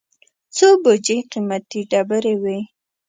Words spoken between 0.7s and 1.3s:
بوجۍ